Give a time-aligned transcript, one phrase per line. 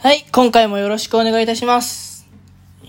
[0.00, 2.28] はい、今回もよろしくお願いいたします。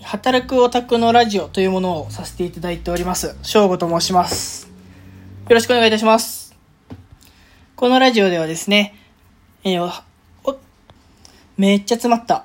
[0.00, 3.36] 働くオタクのラジオというものをさせていただいております。
[3.42, 4.68] 翔吾と申します。
[4.68, 4.74] よ
[5.48, 6.54] ろしくお願いいたします。
[7.74, 8.94] このラジオではですね、
[9.64, 10.02] えー
[10.44, 10.56] お、
[11.56, 12.44] めっちゃ詰まった。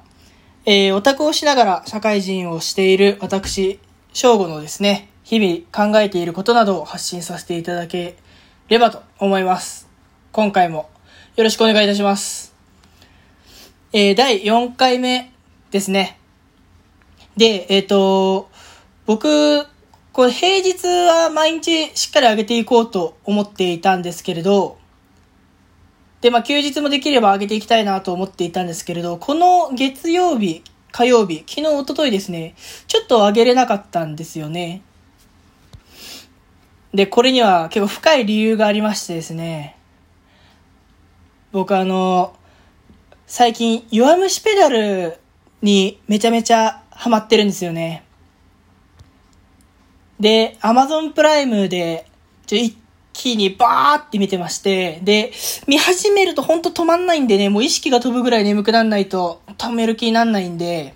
[0.66, 3.80] えーオタクをしながら社会人をしている私、
[4.14, 8.18] 翔吾のですね、日々考えていることなどを発信させていただけ
[8.70, 9.88] ればと思います。
[10.32, 10.90] 今回も
[11.36, 12.45] よろしくお願いいたします。
[13.98, 15.32] えー第4回目
[15.72, 16.20] ですね。
[17.38, 18.50] で、えっ、と、
[19.06, 19.66] 僕、
[20.12, 24.78] これ平日は毎日しっかり上げていこうと思っていたんですけれど、
[26.20, 32.56] で、まあ休日もできれば上げていきたいなと思っていたんですけれど、この月曜日、火曜日、昨日、一昨日ですね、
[32.88, 34.82] ちょっと上げれなかったんですよね。
[36.94, 39.78] で、これには結構深い理由がありましてですね、
[41.54, 42.36] 僕あの、
[43.38, 45.18] 最近、弱虫ペダル
[45.62, 48.06] にめちゃめちゃハマってるんですよね。
[50.22, 52.08] で、Amazon プライムで、
[52.46, 52.78] ちょ、一
[53.12, 55.34] 気にバーって見てまして、で、
[55.68, 60.96] 見始めるとほんと止まんないんでね、もう意識が飛ぶぐらい眠くなんないと止める気になんないんで、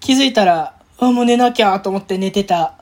[0.00, 2.78] 気づいたら、あ、もう寝なきゃと思って寝てた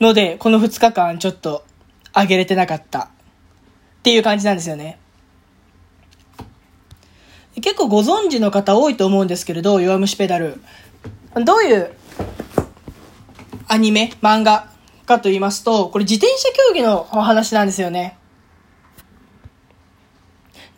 [0.00, 1.64] ので、この2日間ちょっと
[2.12, 3.08] 上げれてなかったっ
[4.02, 4.98] ていう感じなんですよね。
[7.64, 10.60] 結構ご存知の方多いと思うんですけれど、弱虫ペダル。
[11.46, 11.90] どういう？
[13.68, 14.68] アニメ、漫画？
[15.06, 18.18] かと言いますと、これ自転車競技のお話なんですよね。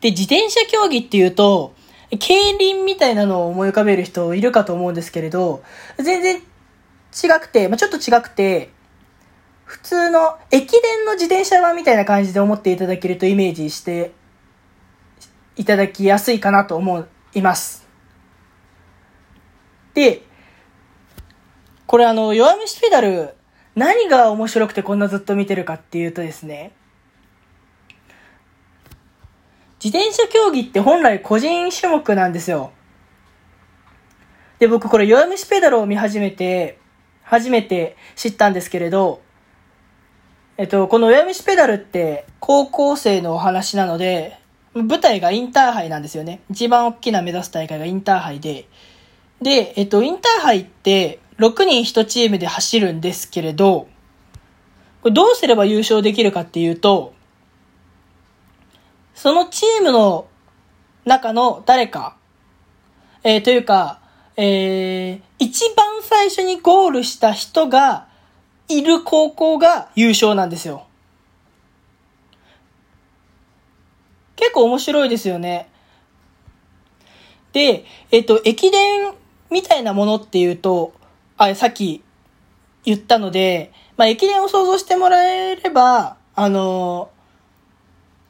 [0.01, 1.75] で、自転車競技っていうと、
[2.21, 5.65] 競輪みたいなのを思い浮かべる人いるかと思うんですけれど、
[5.99, 8.71] 全然違くて、まあ、ちょっと違くて、
[9.65, 14.13] 普通の駅伝の自転車版みたいな感じで思っていただけるとイメージして
[15.57, 17.87] いただきやすいかなと思います。
[19.95, 20.23] で、
[21.87, 23.35] これあの、弱虫ペダル、
[23.75, 26.73] 何が面白くてこんなずっと見てるかっていうとですね、
[29.83, 32.73] 自転車競技って本来個人種目なんですよ。
[34.59, 36.79] で、僕これ弱虫ペダルを見始めて、
[37.23, 39.21] 初めて知ったんですけれど、
[40.57, 44.39] えっと、この弱虫ペダルって高校生のお話なので、
[44.83, 46.41] 舞台がインターハイなんですよね。
[46.51, 48.69] 一番大きな目指す大会がインターハイで。
[49.41, 53.89] で、えっと、インターハイって6人1チームで走るんですけれど、
[55.03, 57.15] これどうすれば優勝できるかっていうと、
[59.15, 60.27] そのチームの
[61.07, 62.17] 中の誰か、
[63.25, 64.01] えーというか、
[64.37, 68.09] えー、一番最初にゴールした人が
[68.69, 70.87] いる高校が優勝なんですよ。
[74.37, 75.69] 結構面白いですよね。
[77.53, 79.15] で、えっと、駅伝
[79.51, 80.93] みたいなものっていうと、
[81.39, 82.03] あ、さっき
[82.85, 87.11] 言ったので、まあ、駅伝を想像してもらえれば、あの、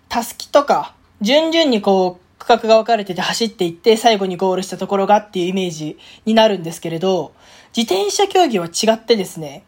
[0.09, 7.33] たすきとか、順々にこう、区画が分かれてて走っていって、最後にゴールしたところがっていうイメージになるんですけれど、
[7.77, 9.65] 自転車競技は違ってですね、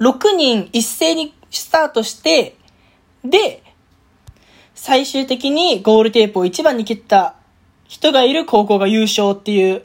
[0.00, 2.56] 6人一斉にスタートして、
[3.24, 3.62] で、
[4.82, 7.36] 最終的にゴールテープを一番に切った
[7.86, 9.84] 人がいる高校が優勝っていう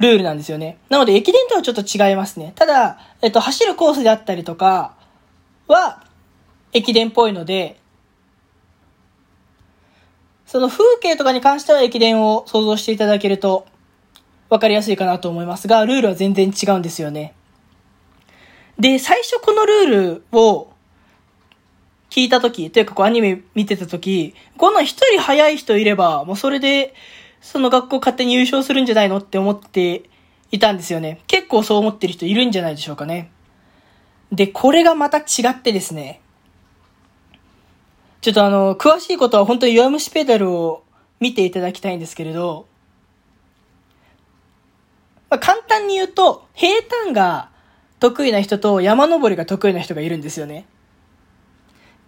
[0.00, 0.78] ルールなんですよね。
[0.88, 2.54] なので駅伝とはちょっと違いますね。
[2.56, 4.96] ただ、えっと、走るコースであったりとか
[5.68, 6.02] は
[6.72, 7.78] 駅伝っぽいので、
[10.44, 13.64] その風景とかに関しては駅伝を想像していただけると
[14.48, 17.32] 分かりやすいかなと思いますが、ルールは全然違うんですよね。
[18.76, 20.72] で、最初このルールを
[22.16, 26.94] 聞いたとき、というかこうアニメ見てたとき、こんなん一人早い人いれば、もうそれで、
[27.42, 30.04] その学校勝手に優勝するんじゃないのって思って
[30.50, 31.20] いたんですよね。
[31.26, 33.30] 結構そう思ってる人いるんじゃないでしょうかね。
[34.32, 36.22] で、これがまた違ってですね。
[38.22, 40.84] ちょっとあの、詳しいことは本当に弱虫ペダルを
[41.20, 42.66] 見ていただきたいんですけれど、
[45.28, 47.50] まあ、簡単に言うと、平坦が
[48.00, 50.64] 得意な人と山登りが得意な人がいるんですよね。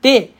[0.02, 0.32] で、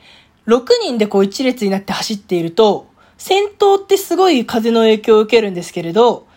[0.47, 6.27] 6人でこう一列になって走っていると、先頭ってすごい風の影響を受けるんですけれど、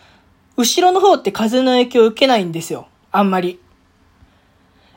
[0.57, 2.87] 後ろの方って風の影響を受けないんですよ。
[3.11, 3.59] あんまり。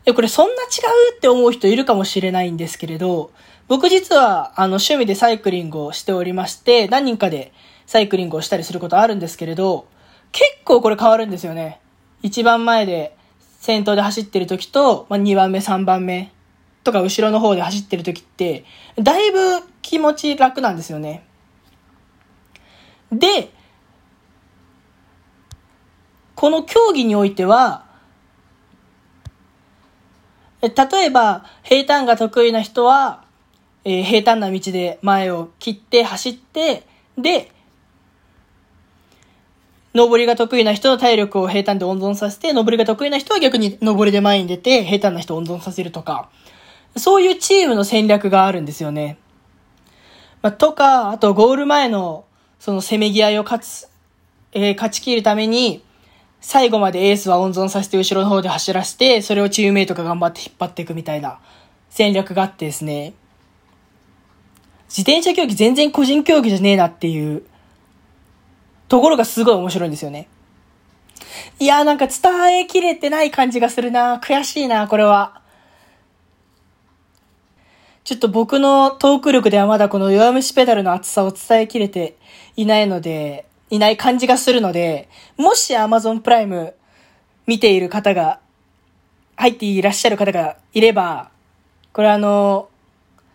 [0.05, 0.67] え、これそんな違
[1.13, 3.31] うって思う人いるかもしれないんですけれど、
[3.69, 7.53] 僕実はあの趣味でサイクリングをしておりまして、何人かで
[7.87, 9.87] サイクリングをしたりすることあるんですけれど、
[10.33, 11.81] 結構これ変わるんですよね。
[12.23, 13.17] 一番前で
[13.61, 16.33] 先頭で走ってる時と、まあ、2番目、3番目
[16.87, 18.65] とか後ろの方で走ってる時って、
[18.97, 19.39] だいぶ
[19.83, 21.27] 気持ち楽なんですよね。
[23.13, 23.51] で、
[26.35, 27.85] この競技においては、
[30.63, 30.71] 例
[31.05, 33.25] えば、平坦が得意な人は、
[33.85, 36.87] えー、平坦な道で前を切って走って、
[37.19, 37.51] で、
[39.95, 46.29] 登りが得意な人の体力を平坦で温存させて、登りが得意な人は逆に登りで前に出て、平坦な人を温存させるとか、
[46.97, 49.19] そういうチームの戦略があるんですよね。
[50.43, 52.25] まあ、とか、あとゴール前の、
[52.59, 53.89] そのせめぎ合いを勝つ、
[54.53, 55.83] えー、勝ち切るために、
[56.41, 61.39] 最後までエースは温存させて後ろの方で走らせて、それをチームメイトが頑張って引っ張っていくみたいな
[61.91, 63.15] 戦略があってですね。
[64.89, 67.43] 自転車競技全然個人競技じゃねえなっていう
[68.89, 70.29] ところがすごい面白いんですよね。
[71.59, 75.41] いやーなんか伝えきれてない感じがするな悔しいなこれは。
[78.07, 82.17] ちょっと僕のトーク力ではまだこの弱虫ペダルの厚さを伝えきれて
[82.55, 86.75] いないので、いない感じがするので、もし Amazon プライム
[87.49, 88.39] 見ている方が、
[89.35, 91.31] 入っていらっしゃる方がいれば、
[91.93, 92.69] これあの、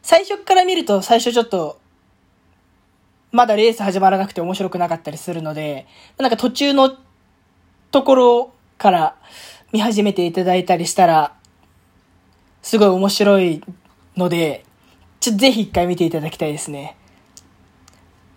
[0.03, 1.77] 最初から見ると最初ちょっと、
[3.33, 5.85] まだレース始まらなくて面白くなかったりするので、
[6.17, 6.95] なんか途中の
[7.91, 9.15] ところから
[9.73, 11.33] 見始めていただいたりしたら、
[12.61, 13.61] すごい面白い
[14.17, 14.65] ので、
[15.19, 16.97] ちょぜひ一回見ていただきたいですね。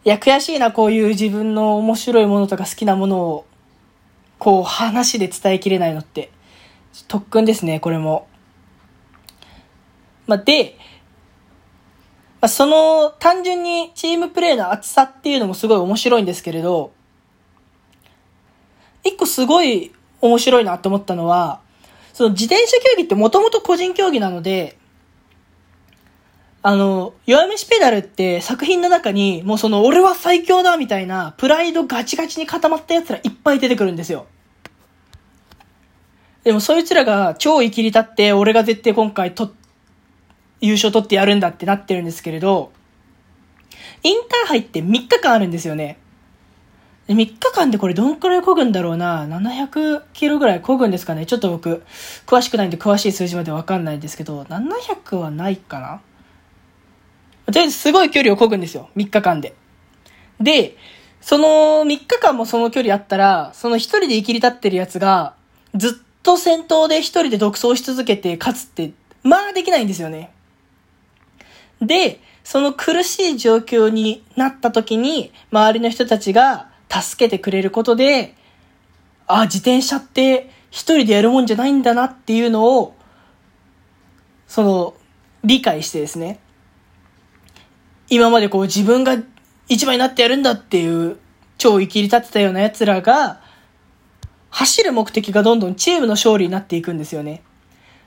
[0.05, 3.47] いや、悔しいな、こういう自分の面白いものとか好きなものを、
[4.39, 6.31] こう、話で伝えきれないのって。
[7.09, 8.27] 特訓ですね、これも。
[10.27, 10.77] まあ、で、
[12.41, 16.93] まあ、その、単純にチームプレーの厚さっていうのもすごい面白いんですけれど、
[19.03, 21.61] 一個すごい面白いなって思ったのは、
[22.13, 24.77] その自転車競技ってもともと個人競技なので、
[26.67, 34.25] あの、弱飯ペダルって作品の中に、もうその、俺は最強だみたいな、プライドガチガチに固まった奴らいっぱい出てくるんですよ。
[36.43, 39.53] でもそいつらが超生きり立って、俺が絶対今回と、
[40.63, 42.73] 優勝取ってやるんだってなってるんですけれど、
[44.03, 45.99] インターハイって3日間あるんですよね。
[47.09, 51.27] 3日間でこれどんくらい漕ぐんだろうな ?700 キロぐらい漕ぐんですかね？
[51.27, 51.83] ちょっと僕、
[52.27, 56.01] 詳しくないんで詳しい数字までわかんないんですけど、700はないかな？
[57.71, 58.89] すごい距離を漕ぐんですよ。
[58.97, 59.55] 3日間で。
[60.41, 60.77] で、
[61.21, 61.47] その
[61.85, 65.35] 3日間もその距離あったら、その一人で生きり立ってるやつが、
[65.75, 68.93] ずっと先頭で一人で独走し続けて勝つって、
[69.23, 70.33] まあできないんですよね。
[71.81, 78.35] で、その苦しい状況になった時に、周りの人たちが助けてくれることで、
[79.27, 82.95] あ、自転車って一人でやるもんじゃないんだなっていうのを、
[84.47, 84.95] その、
[85.43, 86.39] 理解してですね。
[88.09, 89.17] 今までこう自分が
[89.69, 91.19] 一番になってやるんだっていう
[91.59, 93.41] 超生きり立ってたような奴らが、
[94.51, 97.43] 走る目的がどんどんチームの勝利になっていくんですよね。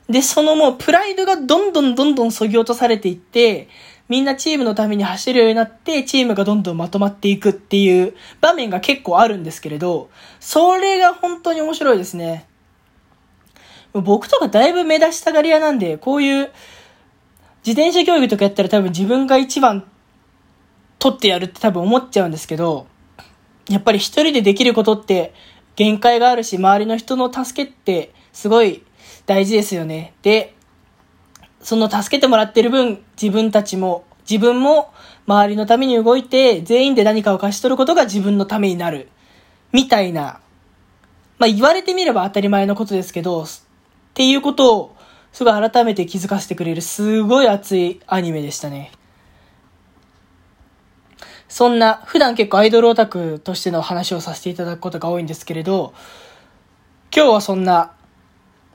[0.09, 3.67] で、そのもうプライドがどんどんどんどん削ぎ落とされていって、
[4.07, 10.09] みんなチームのために走るようになって、チームがどんどんまとまっていくっていう場面が結構あるんですけれど、
[10.39, 12.47] それが本当に面白いですね。
[13.93, 16.51] 僕とかだいぶ目立ちたがり屋なんで、こういう
[17.65, 19.89] 自転車競技とかやったら多分自分が一番
[20.99, 22.87] 取ってやるって多分思っちゃうんですけど、
[23.69, 25.33] やっぱり一人でできることって
[25.75, 28.83] 限界があるし、周りの人の助けってすごい
[29.25, 30.13] 大事ですよね。
[30.21, 30.55] で、
[31.61, 34.91] その助けてもらってる分、自分たちも、自分も
[35.25, 39.09] 周りのために動いて、全員で何かを勝ち取ることが自分のためになる。
[39.71, 40.39] みたいな。
[41.37, 43.47] まあ言われてみれば当たり前のことですけど、っ
[44.13, 44.96] ていうことを
[45.37, 48.91] すごい改めて気づかせてくれるすごい熱いアニメでしたね。
[51.47, 55.93] そんな、普段結構アイドルオタクとしての話をさせていただくことが多いんですけれど、
[57.15, 57.91] 今日はそんな、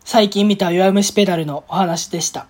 [0.05, 2.47] 最近見た弱虫ペダルのお話でした。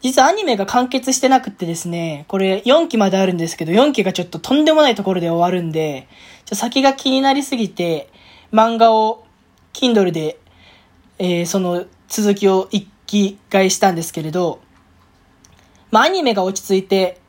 [0.00, 6.08] 実はアニメが完結してなくてですね、これ4期まであるんですけど、4期がちょっととんでもないところで終わるんで、
[6.46, 8.08] ちょ先が気になりすぎて、
[8.50, 9.26] 漫画を
[9.74, 10.38] Kindle で、
[11.18, 14.60] えー、その続きを一気買いしたんですけれど、
[15.90, 17.20] まあ、アニメが落ち着いて、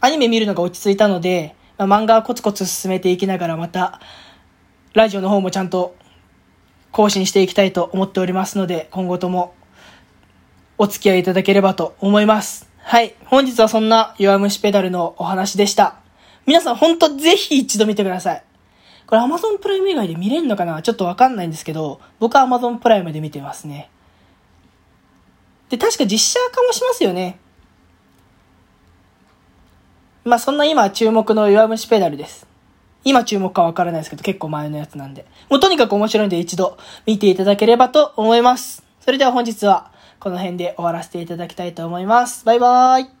[0.00, 4.00] アニメ見るのが落ち着いたので、まあ、漫画はコツコツ進めていきながらまた、
[4.92, 5.94] ラジオの方もちゃんと
[6.92, 9.54] 更新していきたいと思っておりますので、今後とも
[10.78, 12.68] お付き合いいただければと思います。
[12.78, 13.14] はい。
[13.26, 15.96] 本日はそんな弱虫ペダルのお話でした。
[16.46, 18.42] 皆さんほんとぜひ一度見てください。
[19.06, 20.82] これ Amazon プライム以外で見れるのかな？
[20.82, 23.90] ちょっとわかんないんですけど、僕は Amazon プライムで見てますね。
[25.70, 27.38] で、確か実写化もしますよね。
[30.24, 32.46] まあそんな今注目の弱虫ペダルです。
[33.04, 35.24] 今注目かわからないですけど、結構前のやつなんで。
[35.48, 38.84] もうとにかく面白いんで一度見ていただければと思います。
[39.00, 42.44] それでは本日はこの辺で終わらせていただきたいと思います。
[42.44, 43.19] バイバーイ。